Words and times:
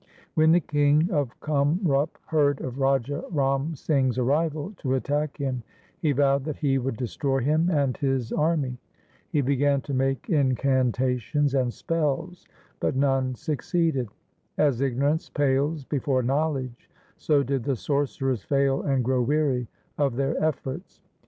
When 0.33 0.51
the 0.51 0.59
king 0.59 1.11
of 1.11 1.39
Kamrup 1.41 2.17
heard 2.25 2.59
of 2.61 2.79
Raja 2.79 3.23
Ram 3.29 3.75
Singh's 3.75 4.17
arrival 4.17 4.73
to 4.77 4.95
attack 4.95 5.37
him, 5.37 5.61
he 5.99 6.11
vowed 6.11 6.43
that 6.45 6.57
he 6.57 6.79
would 6.79 6.97
destroy 6.97 7.37
him 7.41 7.69
and 7.69 7.95
his 7.97 8.31
army. 8.33 8.79
He 9.29 9.41
began 9.41 9.79
to 9.81 9.93
make 9.93 10.27
incantations 10.27 11.53
and 11.53 11.71
spells, 11.71 12.47
but 12.79 12.95
none 12.95 13.35
succeeded. 13.35 14.09
As 14.57 14.81
ignorance 14.81 15.29
pales 15.29 15.85
before 15.85 16.23
knowledge, 16.23 16.89
so 17.17 17.43
did 17.43 17.63
the 17.63 17.75
sorcerers 17.75 18.41
fail 18.41 18.81
and 18.81 19.03
grow 19.05 19.21
weary 19.21 19.67
of 19.99 20.15
their 20.15 20.35
efforts. 20.43 20.99